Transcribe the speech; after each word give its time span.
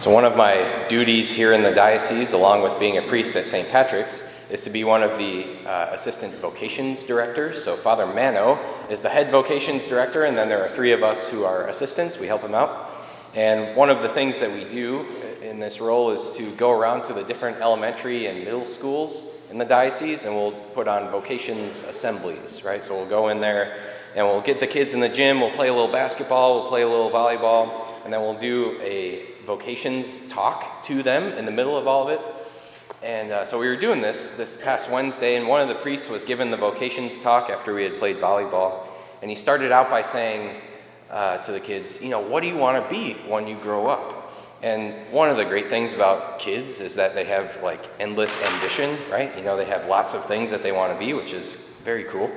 So, 0.00 0.10
one 0.10 0.24
of 0.24 0.34
my 0.34 0.86
duties 0.88 1.30
here 1.30 1.52
in 1.52 1.62
the 1.62 1.72
diocese, 1.72 2.32
along 2.32 2.62
with 2.62 2.80
being 2.80 2.96
a 2.96 3.02
priest 3.02 3.36
at 3.36 3.46
St. 3.46 3.68
Patrick's, 3.68 4.26
is 4.48 4.62
to 4.62 4.70
be 4.70 4.82
one 4.82 5.02
of 5.02 5.18
the 5.18 5.46
uh, 5.66 5.90
assistant 5.90 6.32
vocations 6.36 7.04
directors. 7.04 7.62
So, 7.62 7.76
Father 7.76 8.06
Mano 8.06 8.58
is 8.88 9.02
the 9.02 9.10
head 9.10 9.30
vocations 9.30 9.86
director, 9.86 10.24
and 10.24 10.38
then 10.38 10.48
there 10.48 10.64
are 10.64 10.70
three 10.70 10.92
of 10.92 11.02
us 11.02 11.28
who 11.28 11.44
are 11.44 11.66
assistants. 11.66 12.18
We 12.18 12.26
help 12.26 12.40
him 12.40 12.54
out. 12.54 12.90
And 13.34 13.76
one 13.76 13.90
of 13.90 14.00
the 14.00 14.08
things 14.08 14.40
that 14.40 14.50
we 14.50 14.64
do 14.64 15.06
in 15.42 15.60
this 15.60 15.82
role 15.82 16.12
is 16.12 16.30
to 16.30 16.50
go 16.52 16.70
around 16.70 17.04
to 17.04 17.12
the 17.12 17.22
different 17.22 17.58
elementary 17.58 18.24
and 18.24 18.42
middle 18.42 18.64
schools 18.64 19.26
in 19.50 19.58
the 19.58 19.64
diocese 19.64 20.24
and 20.24 20.34
we'll 20.34 20.52
put 20.52 20.88
on 20.88 21.10
vocations 21.10 21.82
assemblies, 21.82 22.64
right? 22.64 22.82
So 22.82 22.94
we'll 22.94 23.08
go 23.08 23.28
in 23.28 23.40
there 23.40 23.76
and 24.14 24.26
we'll 24.26 24.40
get 24.40 24.60
the 24.60 24.66
kids 24.66 24.94
in 24.94 25.00
the 25.00 25.08
gym, 25.08 25.40
we'll 25.40 25.50
play 25.50 25.68
a 25.68 25.72
little 25.72 25.92
basketball, 25.92 26.60
we'll 26.60 26.68
play 26.68 26.82
a 26.82 26.88
little 26.88 27.10
volleyball, 27.10 27.84
and 28.04 28.12
then 28.12 28.20
we'll 28.20 28.38
do 28.38 28.78
a 28.80 29.26
vocations 29.44 30.28
talk 30.28 30.82
to 30.84 31.02
them 31.02 31.32
in 31.32 31.44
the 31.44 31.52
middle 31.52 31.76
of 31.76 31.86
all 31.86 32.08
of 32.08 32.10
it. 32.10 32.20
And 33.02 33.30
uh, 33.30 33.44
so 33.44 33.58
we 33.58 33.66
were 33.66 33.76
doing 33.76 34.00
this 34.00 34.32
this 34.32 34.56
past 34.56 34.90
Wednesday, 34.90 35.36
and 35.36 35.48
one 35.48 35.60
of 35.62 35.68
the 35.68 35.74
priests 35.76 36.08
was 36.08 36.22
given 36.24 36.50
the 36.50 36.56
vocations 36.56 37.18
talk 37.18 37.48
after 37.48 37.74
we 37.74 37.82
had 37.82 37.98
played 37.98 38.18
volleyball. 38.18 38.86
And 39.22 39.30
he 39.30 39.34
started 39.34 39.72
out 39.72 39.88
by 39.90 40.02
saying 40.02 40.60
uh, 41.10 41.38
to 41.38 41.52
the 41.52 41.60
kids, 41.60 42.02
You 42.02 42.10
know, 42.10 42.20
what 42.20 42.42
do 42.42 42.48
you 42.48 42.56
want 42.56 42.82
to 42.82 42.90
be 42.90 43.14
when 43.28 43.46
you 43.46 43.56
grow 43.56 43.86
up? 43.86 44.32
And 44.62 44.94
one 45.10 45.30
of 45.30 45.38
the 45.38 45.44
great 45.44 45.70
things 45.70 45.94
about 45.94 46.38
kids 46.38 46.82
is 46.82 46.94
that 46.96 47.14
they 47.14 47.24
have 47.24 47.62
like 47.62 47.88
endless 47.98 48.42
ambition, 48.42 48.98
right? 49.10 49.34
You 49.36 49.42
know, 49.42 49.56
they 49.56 49.64
have 49.64 49.86
lots 49.86 50.12
of 50.12 50.26
things 50.26 50.50
that 50.50 50.62
they 50.62 50.72
want 50.72 50.92
to 50.92 50.98
be, 50.98 51.14
which 51.14 51.32
is 51.32 51.56
very 51.82 52.04
cool. 52.04 52.30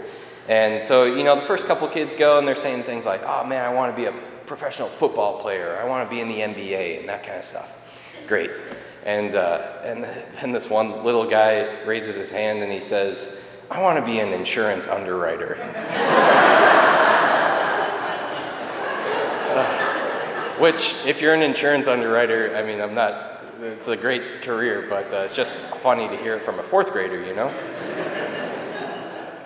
And 0.47 0.81
so, 0.81 1.03
you 1.03 1.23
know, 1.23 1.35
the 1.35 1.45
first 1.45 1.65
couple 1.65 1.87
kids 1.89 2.15
go 2.15 2.37
and 2.37 2.47
they're 2.47 2.55
saying 2.55 2.83
things 2.83 3.05
like, 3.05 3.21
oh 3.23 3.45
man, 3.45 3.65
I 3.65 3.73
want 3.73 3.93
to 3.93 4.01
be 4.01 4.07
a 4.07 4.13
professional 4.45 4.87
football 4.87 5.39
player. 5.39 5.79
I 5.81 5.87
want 5.87 6.09
to 6.09 6.15
be 6.15 6.21
in 6.21 6.27
the 6.27 6.39
NBA 6.39 6.99
and 6.99 7.09
that 7.09 7.23
kind 7.23 7.37
of 7.37 7.45
stuff. 7.45 7.79
Great. 8.27 8.51
And, 9.05 9.35
uh, 9.35 9.81
and 9.83 10.03
then 10.03 10.51
this 10.51 10.69
one 10.69 11.03
little 11.03 11.29
guy 11.29 11.83
raises 11.83 12.15
his 12.15 12.31
hand 12.31 12.61
and 12.61 12.71
he 12.71 12.79
says, 12.79 13.41
I 13.69 13.81
want 13.81 13.97
to 13.99 14.05
be 14.05 14.19
an 14.19 14.29
insurance 14.29 14.87
underwriter. 14.87 15.57
uh, 19.51 20.59
which, 20.59 20.95
if 21.05 21.21
you're 21.21 21.33
an 21.33 21.41
insurance 21.41 21.87
underwriter, 21.87 22.55
I 22.55 22.63
mean, 22.63 22.79
I'm 22.79 22.93
not, 22.93 23.43
it's 23.61 23.87
a 23.87 23.97
great 23.97 24.41
career, 24.41 24.85
but 24.89 25.11
uh, 25.11 25.17
it's 25.17 25.35
just 25.35 25.59
funny 25.59 26.07
to 26.07 26.15
hear 26.17 26.35
it 26.35 26.43
from 26.43 26.59
a 26.59 26.63
fourth 26.63 26.91
grader, 26.93 27.21
you 27.23 27.35
know? 27.35 27.51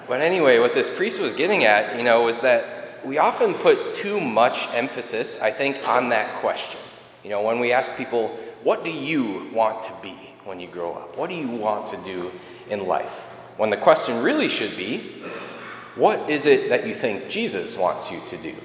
But 0.08 0.22
anyway, 0.22 0.60
what 0.60 0.74
this 0.74 0.90
priest 0.90 1.20
was 1.20 1.34
getting 1.34 1.66
at, 1.66 1.98
you 1.98 2.04
know, 2.04 2.24
was 2.24 2.42
that 2.42 2.77
we 3.06 3.18
often 3.18 3.54
put 3.54 3.92
too 3.92 4.20
much 4.20 4.68
emphasis, 4.74 5.40
I 5.42 5.52
think, 5.52 5.88
on 5.88 6.10
that 6.10 6.36
question. 6.36 6.80
You 7.24 7.30
know, 7.30 7.42
when 7.42 7.60
we 7.60 7.72
ask 7.72 7.96
people, 7.96 8.30
what 8.64 8.84
do 8.84 8.92
you 8.92 9.50
want 9.54 9.84
to 9.84 9.92
be 10.02 10.16
when 10.46 10.60
you 10.60 10.68
grow 10.68 10.94
up? 10.94 11.18
What 11.18 11.30
do 11.30 11.36
you 11.36 11.50
want 11.50 11.88
to 11.88 11.98
do 11.98 12.32
in 12.70 12.88
life? 12.88 13.26
When 13.58 13.70
the 13.70 13.78
question 13.78 14.22
really 14.22 14.50
should 14.50 14.78
be, 14.78 15.24
what 15.96 16.30
is 16.30 16.46
it 16.46 16.70
that 16.70 16.86
you 16.86 16.94
think 16.94 17.28
Jesus 17.28 17.76
wants 17.76 18.12
you 18.12 18.22
to 18.28 18.38
do? 18.38 18.56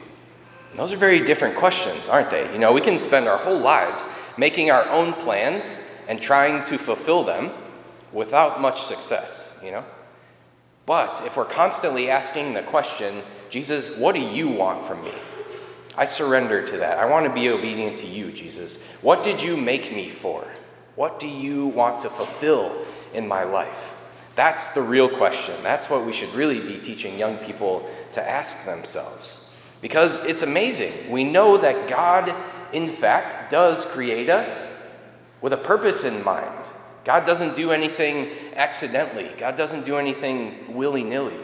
And 0.70 0.78
those 0.78 0.92
are 0.92 0.98
very 0.98 1.20
different 1.24 1.56
questions, 1.56 2.08
aren't 2.08 2.30
they? 2.30 2.50
You 2.52 2.58
know, 2.58 2.72
we 2.72 2.80
can 2.80 2.98
spend 2.98 3.26
our 3.26 3.38
whole 3.38 3.58
lives 3.58 4.08
making 4.36 4.70
our 4.70 4.88
own 4.88 5.12
plans 5.14 5.82
and 6.08 6.20
trying 6.20 6.64
to 6.66 6.78
fulfill 6.78 7.24
them 7.24 7.50
without 8.12 8.60
much 8.60 8.82
success, 8.82 9.58
you 9.64 9.70
know? 9.70 9.84
But 10.86 11.22
if 11.24 11.36
we're 11.36 11.44
constantly 11.44 12.10
asking 12.10 12.54
the 12.54 12.62
question, 12.62 13.22
Jesus, 13.50 13.96
what 13.96 14.14
do 14.14 14.20
you 14.20 14.48
want 14.48 14.86
from 14.86 15.04
me? 15.04 15.12
I 15.96 16.04
surrender 16.06 16.66
to 16.66 16.76
that. 16.78 16.98
I 16.98 17.04
want 17.04 17.26
to 17.26 17.32
be 17.32 17.50
obedient 17.50 17.98
to 17.98 18.06
you, 18.06 18.32
Jesus. 18.32 18.82
What 19.02 19.22
did 19.22 19.42
you 19.42 19.56
make 19.56 19.92
me 19.92 20.08
for? 20.08 20.48
What 20.96 21.18
do 21.18 21.28
you 21.28 21.66
want 21.66 22.00
to 22.00 22.10
fulfill 22.10 22.74
in 23.14 23.28
my 23.28 23.44
life? 23.44 23.96
That's 24.34 24.70
the 24.70 24.82
real 24.82 25.08
question. 25.08 25.54
That's 25.62 25.90
what 25.90 26.06
we 26.06 26.12
should 26.12 26.32
really 26.34 26.60
be 26.60 26.78
teaching 26.78 27.18
young 27.18 27.36
people 27.38 27.88
to 28.12 28.26
ask 28.26 28.64
themselves. 28.64 29.50
Because 29.82 30.24
it's 30.24 30.42
amazing. 30.42 31.10
We 31.10 31.24
know 31.24 31.58
that 31.58 31.88
God, 31.88 32.34
in 32.72 32.88
fact, 32.88 33.50
does 33.50 33.84
create 33.84 34.30
us 34.30 34.70
with 35.42 35.52
a 35.52 35.58
purpose 35.58 36.04
in 36.04 36.24
mind. 36.24 36.70
God 37.04 37.24
doesn't 37.24 37.56
do 37.56 37.72
anything 37.72 38.30
accidentally, 38.54 39.32
God 39.36 39.56
doesn't 39.56 39.84
do 39.84 39.96
anything 39.96 40.74
willy 40.74 41.04
nilly. 41.04 41.38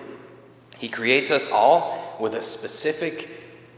He 0.78 0.88
creates 0.88 1.30
us 1.30 1.50
all 1.50 2.16
with 2.20 2.34
a 2.34 2.42
specific 2.42 3.28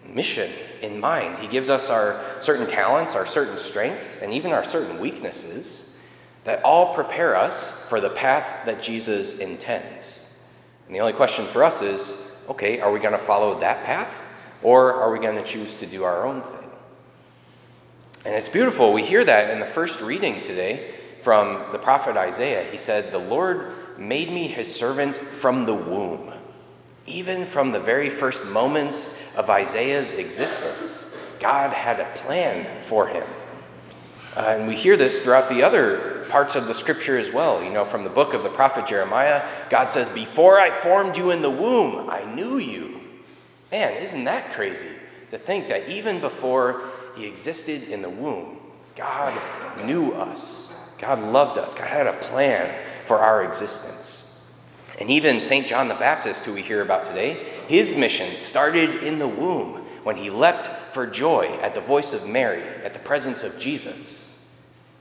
mission 0.07 0.51
in 0.83 1.01
mind. 1.01 1.39
He 1.39 1.47
gives 1.47 1.71
us 1.71 1.89
our 1.89 2.21
certain 2.41 2.67
talents, 2.67 3.15
our 3.15 3.27
certain 3.27 3.57
strengths, 3.57 4.19
and 4.19 4.33
even 4.33 4.53
our 4.53 4.65
certain 4.65 4.99
weaknesses 4.99 5.97
that 6.45 6.63
all 6.63 6.95
prepare 6.95 7.37
us 7.37 7.71
for 7.89 8.01
the 8.01 8.11
path 8.11 8.67
that 8.67 8.83
Jesus 8.83 9.39
intends. 9.39 10.39
And 10.87 10.95
the 10.95 11.01
only 11.01 11.13
question 11.13 11.45
for 11.47 11.63
us 11.63 11.83
is 11.83 12.27
okay, 12.49 12.81
are 12.81 12.91
we 12.91 12.99
going 12.99 13.13
to 13.13 13.19
follow 13.19 13.59
that 13.61 13.85
path 13.85 14.13
or 14.63 14.95
are 14.95 15.13
we 15.13 15.19
going 15.19 15.37
to 15.37 15.45
choose 15.45 15.75
to 15.77 15.87
do 15.87 16.03
our 16.03 16.27
own 16.27 16.43
thing? 16.43 16.71
And 18.25 18.35
it's 18.35 18.49
beautiful. 18.49 18.93
We 18.93 19.05
hear 19.05 19.25
that 19.25 19.51
in 19.51 19.61
the 19.61 19.67
first 19.67 20.01
reading 20.01 20.41
today 20.41 20.95
from 21.23 21.73
the 21.73 21.79
prophet 21.79 22.17
Isaiah. 22.17 22.65
He 22.71 22.79
said, 22.79 23.11
The 23.11 23.19
Lord 23.19 23.73
made 23.99 24.31
me 24.31 24.49
his 24.49 24.75
servant 24.75 25.17
from 25.17 25.67
the 25.67 25.75
womb. 25.75 26.33
Even 27.07 27.45
from 27.45 27.73
the 27.73 27.81
very 27.81 28.09
first 28.09 28.45
moments 28.47 29.21
of 29.37 29.51
Isaiah's 29.51 30.13
existence, 30.13 31.17
God 31.39 31.73
had 31.73 32.01
a 32.01 32.11
plan 32.17 32.83
for 32.85 33.09
him. 33.09 33.27
Uh, 34.37 34.55
and 34.59 34.69
we 34.69 34.77
hear 34.77 34.97
this 34.97 35.21
throughout 35.21 35.49
the 35.49 35.63
other 35.63 36.25
parts 36.29 36.55
of 36.55 36.67
the 36.67 36.75
scripture 36.75 37.19
as 37.19 37.33
well. 37.33 37.63
You 37.63 37.71
know, 37.71 37.85
from 37.85 38.05
the 38.05 38.11
book 38.11 38.33
of 38.33 38.43
the 38.43 38.49
prophet 38.49 38.87
Jeremiah, 38.87 39.47
God 39.69 39.91
says, 39.91 40.09
Before 40.09 40.61
I 40.61 40.71
formed 40.71 41.17
you 41.17 41.31
in 41.31 41.43
the 41.43 41.51
womb, 41.51 42.09
I 42.09 42.25
knew 42.33 42.59
you. 42.59 43.01
Man, 43.73 44.01
isn't 44.03 44.25
that 44.25 44.53
crazy 44.53 44.89
to 45.31 45.39
think 45.39 45.69
that 45.69 45.89
even 45.89 46.21
before 46.21 46.83
he 47.17 47.27
existed 47.27 47.85
in 47.85 48.03
the 48.03 48.11
womb, 48.11 48.59
God 48.97 49.39
knew 49.85 50.13
us. 50.13 50.75
God 51.01 51.19
loved 51.21 51.59
us. 51.59 51.75
God 51.75 51.89
had 51.89 52.07
a 52.07 52.13
plan 52.13 52.75
for 53.07 53.19
our 53.19 53.45
existence. 53.45 54.47
And 54.99 55.11
even 55.11 55.41
St. 55.41 55.67
John 55.67 55.89
the 55.89 55.95
Baptist, 55.95 56.45
who 56.45 56.53
we 56.53 56.63
hear 56.63 56.83
about 56.83 57.05
today, 57.05 57.43
his 57.69 57.97
mission 57.97 58.37
started 58.37 59.03
in 59.03 59.19
the 59.19 59.29
womb 59.29 59.77
when 60.05 60.17
he 60.17 60.31
leapt 60.31 60.69
for 60.93 61.07
joy 61.07 61.47
at 61.63 61.75
the 61.75 61.81
voice 61.81 62.13
of 62.13 62.29
Mary, 62.29 62.63
at 62.85 62.93
the 62.93 63.01
presence 63.01 63.43
of 63.43 63.59
Jesus. 63.59 64.47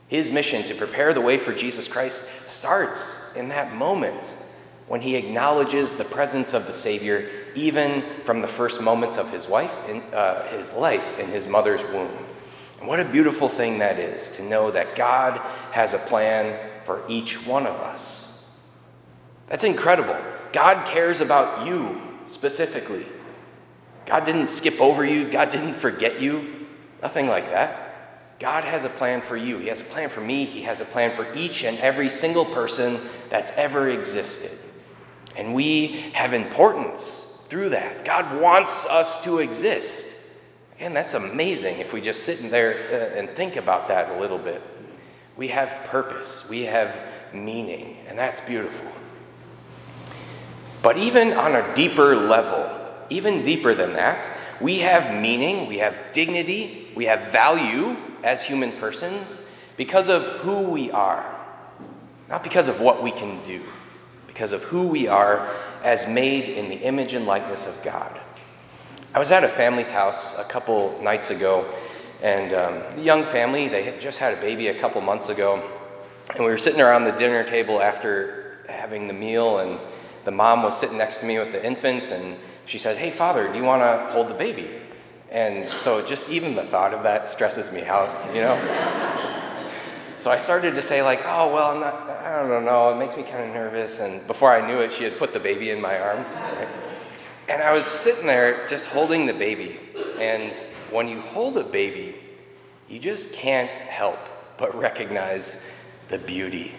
His 0.08 0.30
mission 0.30 0.62
to 0.64 0.74
prepare 0.74 1.12
the 1.12 1.20
way 1.20 1.36
for 1.36 1.52
Jesus 1.52 1.86
Christ 1.86 2.48
starts 2.48 3.34
in 3.36 3.50
that 3.50 3.74
moment 3.74 4.44
when 4.88 5.00
he 5.00 5.14
acknowledges 5.14 5.94
the 5.94 6.04
presence 6.04 6.52
of 6.52 6.66
the 6.66 6.72
Savior, 6.72 7.28
even 7.54 8.02
from 8.24 8.40
the 8.40 8.48
first 8.48 8.80
moments 8.80 9.18
of 9.18 9.30
his, 9.30 9.46
wife 9.46 9.72
in, 9.88 10.02
uh, 10.12 10.48
his 10.48 10.72
life 10.72 11.18
in 11.20 11.28
his 11.28 11.46
mother's 11.46 11.84
womb. 11.92 12.10
And 12.80 12.88
what 12.88 12.98
a 12.98 13.04
beautiful 13.04 13.48
thing 13.48 13.78
that 13.78 13.98
is 13.98 14.30
to 14.30 14.42
know 14.42 14.70
that 14.70 14.96
God 14.96 15.38
has 15.70 15.94
a 15.94 15.98
plan 15.98 16.58
for 16.84 17.02
each 17.08 17.46
one 17.46 17.66
of 17.66 17.74
us. 17.76 18.44
That's 19.48 19.64
incredible. 19.64 20.16
God 20.52 20.86
cares 20.86 21.20
about 21.20 21.66
you 21.66 22.00
specifically. 22.26 23.06
God 24.06 24.24
didn't 24.24 24.48
skip 24.48 24.80
over 24.80 25.04
you, 25.04 25.30
God 25.30 25.50
didn't 25.50 25.74
forget 25.74 26.20
you, 26.20 26.66
nothing 27.02 27.28
like 27.28 27.50
that. 27.50 27.90
God 28.40 28.64
has 28.64 28.84
a 28.84 28.88
plan 28.88 29.20
for 29.20 29.36
you. 29.36 29.58
He 29.58 29.68
has 29.68 29.82
a 29.82 29.84
plan 29.84 30.08
for 30.08 30.22
me. 30.22 30.46
He 30.46 30.62
has 30.62 30.80
a 30.80 30.86
plan 30.86 31.14
for 31.14 31.30
each 31.34 31.62
and 31.62 31.78
every 31.78 32.08
single 32.08 32.46
person 32.46 32.98
that's 33.28 33.52
ever 33.52 33.88
existed. 33.88 34.58
And 35.36 35.54
we 35.54 35.88
have 36.14 36.32
importance 36.32 37.44
through 37.48 37.68
that. 37.68 38.02
God 38.04 38.40
wants 38.40 38.86
us 38.86 39.22
to 39.24 39.40
exist. 39.40 40.16
And 40.80 40.96
that's 40.96 41.12
amazing 41.12 41.78
if 41.78 41.92
we 41.92 42.00
just 42.00 42.24
sit 42.24 42.40
in 42.40 42.50
there 42.50 43.12
uh, 43.14 43.18
and 43.18 43.28
think 43.30 43.56
about 43.56 43.88
that 43.88 44.16
a 44.16 44.20
little 44.20 44.38
bit. 44.38 44.62
We 45.36 45.48
have 45.48 45.84
purpose, 45.84 46.48
we 46.48 46.62
have 46.62 46.98
meaning, 47.34 47.98
and 48.08 48.18
that's 48.18 48.40
beautiful. 48.40 48.90
But 50.82 50.96
even 50.96 51.34
on 51.34 51.54
a 51.54 51.74
deeper 51.74 52.16
level, 52.16 52.78
even 53.10 53.42
deeper 53.42 53.74
than 53.74 53.92
that, 53.92 54.28
we 54.60 54.78
have 54.78 55.20
meaning, 55.20 55.66
we 55.66 55.78
have 55.78 55.98
dignity, 56.12 56.88
we 56.94 57.04
have 57.04 57.30
value 57.30 57.96
as 58.22 58.42
human 58.42 58.72
persons 58.72 59.50
because 59.76 60.08
of 60.08 60.22
who 60.38 60.70
we 60.70 60.90
are, 60.90 61.24
not 62.28 62.42
because 62.42 62.68
of 62.68 62.80
what 62.80 63.02
we 63.02 63.10
can 63.10 63.42
do, 63.42 63.62
because 64.26 64.52
of 64.52 64.62
who 64.64 64.88
we 64.88 65.08
are 65.08 65.50
as 65.82 66.06
made 66.08 66.44
in 66.44 66.68
the 66.68 66.76
image 66.76 67.12
and 67.12 67.26
likeness 67.26 67.66
of 67.66 67.82
God. 67.82 68.18
I 69.20 69.22
was 69.22 69.32
at 69.32 69.44
a 69.44 69.48
family's 69.48 69.90
house 69.90 70.34
a 70.38 70.44
couple 70.44 70.98
nights 71.02 71.28
ago, 71.28 71.70
and 72.22 72.54
um, 72.54 72.98
a 72.98 73.02
young 73.02 73.26
family, 73.26 73.68
they 73.68 73.82
had 73.82 74.00
just 74.00 74.18
had 74.18 74.32
a 74.32 74.40
baby 74.40 74.68
a 74.68 74.74
couple 74.80 74.98
months 75.02 75.28
ago, 75.28 75.62
and 76.30 76.38
we 76.38 76.46
were 76.46 76.56
sitting 76.56 76.80
around 76.80 77.04
the 77.04 77.12
dinner 77.12 77.44
table 77.44 77.82
after 77.82 78.64
having 78.66 79.08
the 79.08 79.12
meal, 79.12 79.58
and 79.58 79.78
the 80.24 80.30
mom 80.30 80.62
was 80.62 80.80
sitting 80.80 80.96
next 80.96 81.18
to 81.18 81.26
me 81.26 81.38
with 81.38 81.52
the 81.52 81.62
infant, 81.62 82.10
and 82.12 82.34
she 82.64 82.78
said, 82.78 82.96
Hey, 82.96 83.10
father, 83.10 83.52
do 83.52 83.58
you 83.58 83.64
want 83.64 83.82
to 83.82 84.10
hold 84.10 84.28
the 84.28 84.34
baby? 84.34 84.70
And 85.30 85.68
so 85.68 86.02
just 86.02 86.30
even 86.30 86.54
the 86.54 86.64
thought 86.64 86.94
of 86.94 87.02
that 87.02 87.26
stresses 87.26 87.70
me 87.70 87.84
out, 87.84 88.34
you 88.34 88.40
know? 88.40 88.56
so 90.16 90.30
I 90.30 90.38
started 90.38 90.74
to 90.76 90.80
say, 90.80 91.02
like, 91.02 91.20
oh, 91.26 91.52
well, 91.52 91.72
I'm 91.72 91.80
not, 91.80 92.08
I 92.08 92.48
don't 92.48 92.64
know, 92.64 92.88
it 92.94 92.96
makes 92.96 93.18
me 93.18 93.24
kind 93.24 93.44
of 93.44 93.52
nervous. 93.52 94.00
And 94.00 94.26
before 94.26 94.50
I 94.50 94.66
knew 94.66 94.80
it, 94.80 94.90
she 94.90 95.04
had 95.04 95.18
put 95.18 95.34
the 95.34 95.40
baby 95.40 95.68
in 95.68 95.78
my 95.78 96.00
arms. 96.00 96.38
Right? 96.56 96.68
And 97.50 97.60
I 97.60 97.72
was 97.72 97.84
sitting 97.84 98.28
there 98.28 98.64
just 98.68 98.86
holding 98.86 99.26
the 99.26 99.34
baby. 99.34 99.76
And 100.20 100.54
when 100.92 101.08
you 101.08 101.20
hold 101.20 101.58
a 101.58 101.64
baby, 101.64 102.14
you 102.88 103.00
just 103.00 103.32
can't 103.32 103.74
help 103.74 104.20
but 104.56 104.72
recognize 104.78 105.68
the 106.10 106.18
beauty, 106.18 106.72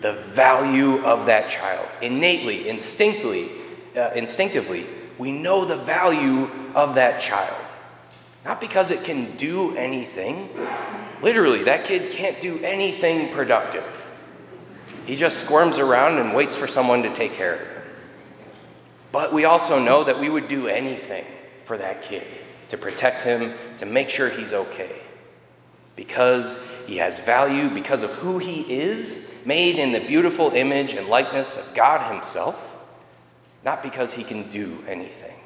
the 0.00 0.14
value 0.14 1.04
of 1.04 1.26
that 1.26 1.48
child. 1.48 1.88
Innately, 2.02 2.68
instinctively, 2.68 3.52
uh, 3.96 4.10
instinctively, 4.16 4.84
we 5.16 5.30
know 5.30 5.64
the 5.64 5.76
value 5.76 6.50
of 6.74 6.96
that 6.96 7.20
child. 7.20 7.64
Not 8.44 8.60
because 8.60 8.90
it 8.90 9.04
can 9.04 9.36
do 9.36 9.76
anything. 9.76 10.48
Literally, 11.22 11.62
that 11.64 11.84
kid 11.84 12.10
can't 12.10 12.40
do 12.40 12.58
anything 12.64 13.32
productive. 13.32 14.10
He 15.06 15.14
just 15.14 15.38
squirms 15.38 15.78
around 15.78 16.18
and 16.18 16.34
waits 16.34 16.56
for 16.56 16.66
someone 16.66 17.04
to 17.04 17.12
take 17.12 17.34
care 17.34 17.54
of 17.54 17.60
him. 17.60 17.69
But 19.12 19.32
we 19.32 19.44
also 19.44 19.78
know 19.78 20.04
that 20.04 20.18
we 20.18 20.28
would 20.28 20.48
do 20.48 20.68
anything 20.68 21.24
for 21.64 21.76
that 21.78 22.02
kid 22.02 22.26
to 22.68 22.78
protect 22.78 23.22
him, 23.22 23.54
to 23.78 23.86
make 23.86 24.10
sure 24.10 24.28
he's 24.28 24.52
okay. 24.52 25.02
Because 25.96 26.70
he 26.86 26.98
has 26.98 27.18
value, 27.18 27.68
because 27.68 28.02
of 28.02 28.10
who 28.12 28.38
he 28.38 28.60
is, 28.72 29.30
made 29.44 29.76
in 29.76 29.92
the 29.92 30.00
beautiful 30.00 30.50
image 30.50 30.94
and 30.94 31.08
likeness 31.08 31.56
of 31.56 31.74
God 31.74 32.12
Himself, 32.12 32.78
not 33.64 33.82
because 33.82 34.12
he 34.12 34.24
can 34.24 34.48
do 34.48 34.82
anything. 34.86 35.36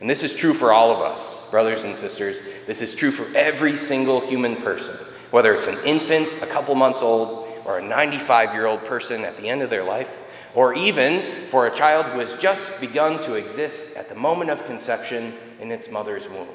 And 0.00 0.08
this 0.08 0.22
is 0.22 0.34
true 0.34 0.54
for 0.54 0.72
all 0.72 0.90
of 0.90 1.00
us, 1.00 1.50
brothers 1.50 1.84
and 1.84 1.96
sisters. 1.96 2.42
This 2.66 2.82
is 2.82 2.94
true 2.94 3.10
for 3.10 3.34
every 3.36 3.76
single 3.76 4.20
human 4.20 4.56
person, 4.56 4.94
whether 5.30 5.54
it's 5.54 5.66
an 5.66 5.78
infant, 5.84 6.40
a 6.42 6.46
couple 6.46 6.74
months 6.74 7.02
old, 7.02 7.48
or 7.64 7.78
a 7.78 7.82
95 7.82 8.54
year 8.54 8.66
old 8.66 8.84
person 8.84 9.24
at 9.24 9.36
the 9.36 9.48
end 9.48 9.62
of 9.62 9.70
their 9.70 9.84
life, 9.84 10.22
or 10.54 10.74
even 10.74 11.48
for 11.48 11.66
a 11.66 11.74
child 11.74 12.06
who 12.06 12.18
has 12.20 12.34
just 12.34 12.80
begun 12.80 13.22
to 13.24 13.34
exist 13.34 13.96
at 13.96 14.08
the 14.08 14.14
moment 14.14 14.50
of 14.50 14.64
conception 14.64 15.34
in 15.60 15.70
its 15.70 15.90
mother's 15.90 16.28
womb. 16.28 16.48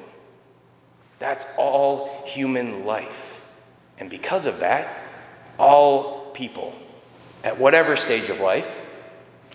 That's 1.20 1.46
all 1.58 2.24
human 2.26 2.86
life. 2.86 3.48
And 4.00 4.10
because 4.10 4.46
of 4.46 4.60
that, 4.60 4.98
all 5.58 6.32
people, 6.32 6.74
at 7.44 7.58
whatever 7.58 7.96
stage 7.96 8.30
of 8.30 8.40
life, 8.40 8.82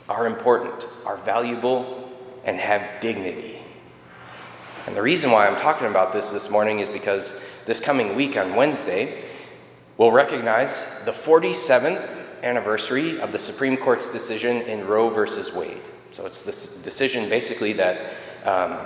are 0.09 0.27
important, 0.27 0.87
are 1.05 1.19
valuable, 1.19 2.11
and 2.45 2.59
have 2.59 3.01
dignity. 3.01 3.59
And 4.87 4.97
the 4.97 5.03
reason 5.03 5.31
why 5.31 5.47
I'm 5.47 5.57
talking 5.57 5.87
about 5.87 6.15
this 6.15 6.31
this 6.31 6.49
morning 6.49 6.79
is 6.79 6.89
because 6.89 7.45
this 7.67 7.79
coming 7.79 8.15
week 8.15 8.39
on 8.39 8.55
Wednesday, 8.55 9.23
we'll 9.99 10.13
recognize 10.13 11.03
the 11.05 11.13
47th 11.13 12.18
anniversary 12.43 13.21
of 13.21 13.33
the 13.33 13.39
Supreme 13.39 13.77
Court's 13.77 14.11
decision 14.11 14.63
in 14.63 14.87
Roe 14.87 15.09
versus 15.09 15.53
Wade. 15.53 15.83
So 16.11 16.27
it's 16.27 16.43
this 16.43 16.81
decision 16.83 17.29
basically 17.29 17.73
that, 17.75 18.13
um, 18.45 18.79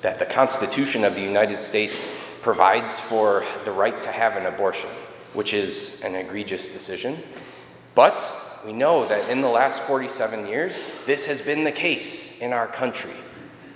that 0.00 0.18
the 0.18 0.26
Constitution 0.26 1.04
of 1.04 1.14
the 1.14 1.20
United 1.20 1.60
States 1.60 2.08
provides 2.40 2.98
for 2.98 3.44
the 3.64 3.72
right 3.72 4.00
to 4.00 4.10
have 4.10 4.36
an 4.36 4.46
abortion, 4.46 4.90
which 5.32 5.54
is 5.54 6.02
an 6.02 6.14
egregious 6.14 6.68
decision. 6.68 7.18
But 7.94 8.18
we 8.64 8.72
know 8.72 9.06
that 9.06 9.28
in 9.28 9.40
the 9.40 9.48
last 9.48 9.82
47 9.82 10.46
years, 10.46 10.82
this 11.06 11.26
has 11.26 11.40
been 11.40 11.64
the 11.64 11.72
case 11.72 12.40
in 12.40 12.52
our 12.52 12.66
country. 12.66 13.14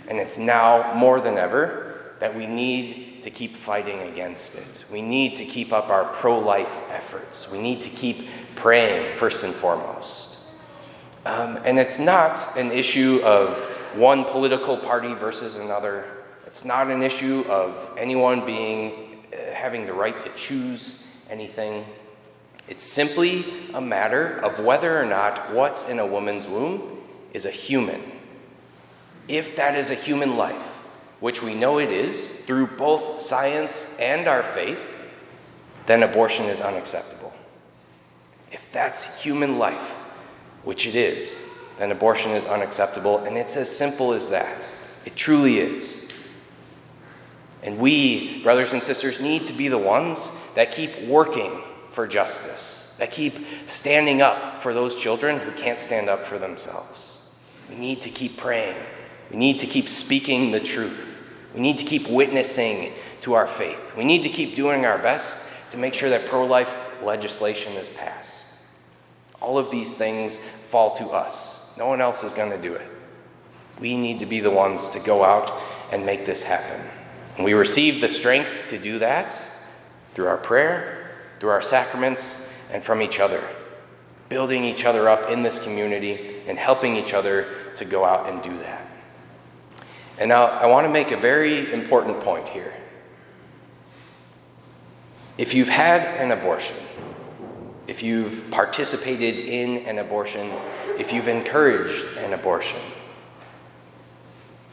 And 0.08 0.18
it's 0.18 0.38
now 0.38 0.94
more 0.94 1.20
than 1.20 1.38
ever 1.38 1.85
that 2.18 2.34
we 2.34 2.46
need 2.46 3.22
to 3.22 3.30
keep 3.30 3.54
fighting 3.54 4.00
against 4.00 4.56
it. 4.56 4.84
We 4.90 5.02
need 5.02 5.34
to 5.36 5.44
keep 5.44 5.72
up 5.72 5.88
our 5.88 6.04
pro 6.14 6.38
life 6.38 6.80
efforts. 6.88 7.50
We 7.50 7.60
need 7.60 7.80
to 7.82 7.90
keep 7.90 8.28
praying, 8.54 9.16
first 9.16 9.42
and 9.42 9.54
foremost. 9.54 10.36
Um, 11.24 11.58
and 11.64 11.78
it's 11.78 11.98
not 11.98 12.56
an 12.56 12.70
issue 12.70 13.20
of 13.24 13.58
one 13.94 14.24
political 14.24 14.76
party 14.76 15.14
versus 15.14 15.56
another. 15.56 16.04
It's 16.46 16.64
not 16.64 16.90
an 16.90 17.02
issue 17.02 17.44
of 17.48 17.94
anyone 17.98 18.46
being 18.46 19.24
uh, 19.32 19.52
having 19.52 19.86
the 19.86 19.92
right 19.92 20.18
to 20.20 20.28
choose 20.30 21.02
anything. 21.28 21.84
It's 22.68 22.84
simply 22.84 23.44
a 23.74 23.80
matter 23.80 24.38
of 24.38 24.60
whether 24.60 24.98
or 25.00 25.06
not 25.06 25.52
what's 25.52 25.88
in 25.88 25.98
a 25.98 26.06
woman's 26.06 26.48
womb 26.48 26.98
is 27.32 27.44
a 27.44 27.50
human 27.50 28.00
if 29.28 29.56
that 29.56 29.74
is 29.74 29.90
a 29.90 29.94
human 29.94 30.36
life, 30.36 30.75
which 31.20 31.42
we 31.42 31.54
know 31.54 31.78
it 31.78 31.90
is 31.90 32.30
through 32.30 32.66
both 32.66 33.20
science 33.20 33.96
and 33.98 34.28
our 34.28 34.42
faith, 34.42 34.92
then 35.86 36.02
abortion 36.02 36.46
is 36.46 36.60
unacceptable. 36.60 37.32
If 38.52 38.70
that's 38.72 39.22
human 39.22 39.58
life, 39.58 39.92
which 40.64 40.86
it 40.86 40.94
is, 40.94 41.48
then 41.78 41.90
abortion 41.90 42.32
is 42.32 42.46
unacceptable, 42.46 43.18
and 43.18 43.36
it's 43.36 43.56
as 43.56 43.74
simple 43.74 44.12
as 44.12 44.28
that. 44.30 44.72
It 45.04 45.16
truly 45.16 45.58
is. 45.58 46.12
And 47.62 47.78
we, 47.78 48.42
brothers 48.42 48.72
and 48.72 48.82
sisters, 48.82 49.20
need 49.20 49.44
to 49.46 49.52
be 49.52 49.68
the 49.68 49.78
ones 49.78 50.32
that 50.54 50.72
keep 50.72 51.02
working 51.02 51.62
for 51.90 52.06
justice, 52.06 52.94
that 52.98 53.10
keep 53.10 53.46
standing 53.66 54.22
up 54.22 54.58
for 54.58 54.74
those 54.74 54.96
children 54.96 55.38
who 55.38 55.50
can't 55.52 55.80
stand 55.80 56.08
up 56.08 56.24
for 56.24 56.38
themselves. 56.38 57.28
We 57.68 57.76
need 57.76 58.02
to 58.02 58.10
keep 58.10 58.36
praying 58.36 58.76
we 59.30 59.36
need 59.36 59.58
to 59.60 59.66
keep 59.66 59.88
speaking 59.88 60.50
the 60.50 60.60
truth. 60.60 61.22
We 61.54 61.60
need 61.60 61.78
to 61.78 61.84
keep 61.84 62.08
witnessing 62.08 62.92
to 63.22 63.34
our 63.34 63.46
faith. 63.46 63.94
We 63.96 64.04
need 64.04 64.22
to 64.22 64.28
keep 64.28 64.54
doing 64.54 64.84
our 64.84 64.98
best 64.98 65.50
to 65.70 65.78
make 65.78 65.94
sure 65.94 66.10
that 66.10 66.26
pro 66.26 66.44
life 66.44 66.78
legislation 67.02 67.72
is 67.74 67.88
passed. 67.88 68.46
All 69.40 69.58
of 69.58 69.70
these 69.70 69.94
things 69.94 70.38
fall 70.38 70.90
to 70.92 71.06
us. 71.06 71.72
No 71.76 71.86
one 71.86 72.00
else 72.00 72.24
is 72.24 72.34
going 72.34 72.50
to 72.50 72.60
do 72.60 72.74
it. 72.74 72.88
We 73.80 73.96
need 73.96 74.20
to 74.20 74.26
be 74.26 74.40
the 74.40 74.50
ones 74.50 74.88
to 74.90 75.00
go 75.00 75.24
out 75.24 75.52
and 75.92 76.06
make 76.06 76.24
this 76.24 76.42
happen. 76.42 76.80
And 77.36 77.44
we 77.44 77.52
receive 77.52 78.00
the 78.00 78.08
strength 78.08 78.68
to 78.68 78.78
do 78.78 78.98
that 79.00 79.50
through 80.14 80.26
our 80.26 80.38
prayer, 80.38 81.10
through 81.38 81.50
our 81.50 81.62
sacraments, 81.62 82.50
and 82.70 82.82
from 82.82 83.02
each 83.02 83.20
other, 83.20 83.42
building 84.28 84.64
each 84.64 84.84
other 84.84 85.08
up 85.08 85.30
in 85.30 85.42
this 85.42 85.58
community 85.58 86.42
and 86.46 86.58
helping 86.58 86.96
each 86.96 87.12
other 87.12 87.48
to 87.76 87.84
go 87.84 88.04
out 88.04 88.28
and 88.28 88.42
do 88.42 88.56
that. 88.58 88.86
And 90.18 90.28
now 90.28 90.46
I 90.46 90.66
want 90.66 90.86
to 90.86 90.92
make 90.92 91.10
a 91.10 91.16
very 91.16 91.72
important 91.72 92.20
point 92.20 92.48
here. 92.48 92.74
If 95.36 95.52
you've 95.52 95.68
had 95.68 96.02
an 96.18 96.32
abortion, 96.32 96.76
if 97.86 98.02
you've 98.02 98.50
participated 98.50 99.36
in 99.44 99.86
an 99.86 99.98
abortion, 99.98 100.50
if 100.98 101.12
you've 101.12 101.28
encouraged 101.28 102.06
an 102.18 102.32
abortion, 102.32 102.80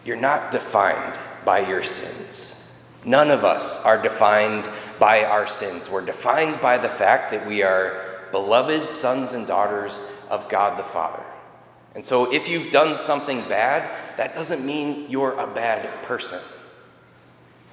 you're 0.06 0.18
not 0.18 0.51
defined 0.51 1.20
by 1.46 1.68
your 1.68 1.84
sins. 1.84 2.72
None 3.06 3.29
of 3.29 3.44
us 3.44 3.86
are 3.86 4.01
defined 4.01 4.70
by 4.98 5.25
our 5.25 5.46
sins. 5.46 5.89
We're 5.89 6.06
defined 6.06 6.62
by 6.62 6.77
the 6.77 6.89
fact 6.89 7.32
that 7.32 7.46
we 7.46 7.62
are 7.62 8.01
beloved 8.32 8.89
sons 8.89 9.34
and 9.34 9.46
daughters 9.46 10.01
of 10.29 10.48
God 10.48 10.79
the 10.79 10.84
Father. 10.84 11.24
And 11.96 12.06
so 12.06 12.32
if 12.34 12.50
you've 12.50 12.72
done 12.72 12.96
something 12.96 13.42
bad, 13.48 13.90
that 14.18 14.36
doesn't 14.36 14.66
mean 14.66 15.10
you're 15.10 15.38
a 15.40 15.48
bad 15.48 15.90
person. 16.04 16.40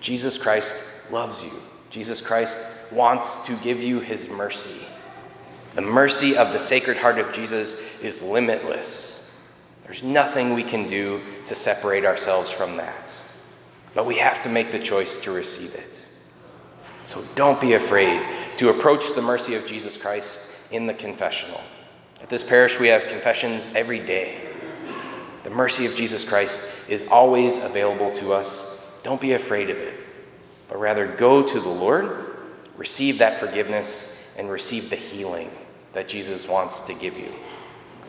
Jesus 0.01 0.37
Christ 0.39 1.11
loves 1.11 1.43
you. 1.43 1.53
Jesus 1.91 2.21
Christ 2.21 2.59
wants 2.91 3.47
to 3.47 3.57
give 3.57 3.83
you 3.83 4.01
his 4.01 4.29
mercy. 4.29 4.87
The 5.75 5.83
mercy 5.83 6.37
of 6.37 6.53
the 6.53 6.59
Sacred 6.59 6.97
Heart 6.97 7.19
of 7.19 7.33
Jesus 7.33 7.77
is 8.01 8.23
limitless. 8.23 9.33
There's 9.85 10.03
nothing 10.03 10.55
we 10.55 10.63
can 10.63 10.87
do 10.87 11.21
to 11.47 11.55
separate 11.55 12.05
ourselves 12.05 12.51
from 12.51 12.77
that. 12.77 13.13
But 13.95 14.07
we 14.07 14.17
have 14.19 14.43
to 14.43 14.49
make 14.49 14.71
the 14.71 14.79
choice 14.79 15.19
to 15.19 15.33
receive 15.33 15.75
it. 15.75 16.05
So 17.05 17.25
don't 17.35 17.61
be 17.61 17.73
afraid 17.73 18.25
to 18.59 18.69
approach 18.69 19.15
the 19.15 19.23
mercy 19.23 19.55
of 19.55 19.67
Jesus 19.67 19.97
Christ 19.97 20.55
in 20.71 20.87
the 20.87 20.95
confessional. 20.95 21.61
At 22.21 22.29
this 22.29 22.45
parish, 22.45 22.79
we 22.79 22.89
have 22.89 23.07
confessions 23.09 23.71
every 23.75 23.99
day. 23.99 24.39
The 25.43 25.51
mercy 25.51 25.87
of 25.87 25.95
Jesus 25.95 26.23
Christ 26.23 26.61
is 26.89 27.09
always 27.09 27.57
available 27.59 28.13
to 28.13 28.33
us. 28.33 28.87
Don't 29.03 29.21
be 29.21 29.33
afraid 29.33 29.71
of 29.71 29.79
it, 29.79 29.99
but 30.69 30.79
rather 30.79 31.07
go 31.07 31.43
to 31.43 31.61
the 31.61 31.69
Lord, 31.69 32.37
receive 32.77 33.19
that 33.19 33.41
forgiveness, 33.41 34.23
and 34.37 34.51
receive 34.51 34.91
the 34.91 34.97
healing 34.97 35.51
that 35.95 36.09
Jesus 36.09 36.47
wants 36.47 36.83
to 36.83 36.95
give 36.95 37.19
you. 37.19 37.33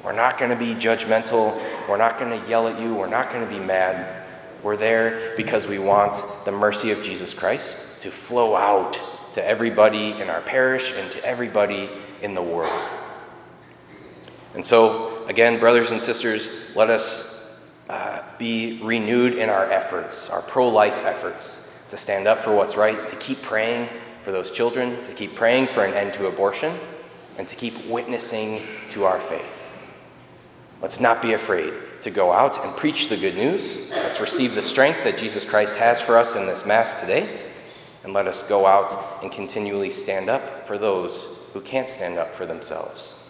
We're 0.03 0.11
not 0.11 0.37
going 0.37 0.51
to 0.51 0.57
be 0.57 0.73
judgmental. 0.73 1.57
We're 1.87 1.97
not 1.97 2.19
going 2.19 2.37
to 2.37 2.49
yell 2.49 2.67
at 2.67 2.79
you. 2.79 2.93
We're 2.93 3.07
not 3.07 3.31
going 3.31 3.47
to 3.47 3.49
be 3.49 3.63
mad. 3.63 4.25
We're 4.61 4.77
there 4.77 5.35
because 5.37 5.67
we 5.67 5.79
want 5.79 6.21
the 6.45 6.51
mercy 6.51 6.91
of 6.91 7.01
Jesus 7.01 7.33
Christ 7.33 8.01
to 8.01 8.11
flow 8.11 8.55
out 8.55 8.99
to 9.31 9.47
everybody 9.47 10.11
in 10.19 10.29
our 10.29 10.41
parish 10.41 10.93
and 10.95 11.09
to 11.11 11.23
everybody 11.23 11.89
in 12.21 12.33
the 12.33 12.41
world. 12.41 12.91
And 14.53 14.65
so, 14.65 15.25
again, 15.27 15.59
brothers 15.59 15.91
and 15.91 16.01
sisters, 16.01 16.49
let 16.75 16.89
us 16.89 17.49
uh, 17.89 18.23
be 18.37 18.79
renewed 18.83 19.35
in 19.35 19.49
our 19.49 19.69
efforts, 19.69 20.29
our 20.29 20.41
pro 20.41 20.67
life 20.67 21.03
efforts, 21.05 21.73
to 21.89 21.97
stand 21.97 22.27
up 22.27 22.39
for 22.43 22.53
what's 22.55 22.75
right, 22.75 23.07
to 23.07 23.15
keep 23.17 23.41
praying 23.41 23.89
for 24.23 24.31
those 24.31 24.51
children, 24.51 25.01
to 25.03 25.13
keep 25.13 25.35
praying 25.35 25.67
for 25.67 25.83
an 25.83 25.93
end 25.93 26.13
to 26.13 26.27
abortion, 26.27 26.77
and 27.37 27.47
to 27.47 27.55
keep 27.55 27.85
witnessing 27.87 28.61
to 28.89 29.03
our 29.03 29.19
faith. 29.19 29.69
Let's 30.81 30.99
not 30.99 31.21
be 31.21 31.33
afraid 31.33 31.73
to 32.01 32.09
go 32.09 32.31
out 32.31 32.63
and 32.65 32.75
preach 32.75 33.09
the 33.09 33.17
good 33.17 33.35
news. 33.35 33.89
Let's 33.91 34.19
receive 34.19 34.55
the 34.55 34.61
strength 34.61 35.03
that 35.03 35.17
Jesus 35.17 35.45
Christ 35.45 35.75
has 35.75 36.01
for 36.01 36.17
us 36.17 36.35
in 36.35 36.47
this 36.47 36.65
Mass 36.65 36.99
today. 36.99 37.39
And 38.03 38.13
let 38.13 38.25
us 38.25 38.41
go 38.41 38.65
out 38.65 39.21
and 39.21 39.31
continually 39.31 39.91
stand 39.91 40.27
up 40.27 40.65
for 40.65 40.79
those 40.79 41.27
who 41.53 41.61
can't 41.61 41.87
stand 41.87 42.17
up 42.17 42.33
for 42.33 42.47
themselves. 42.47 43.20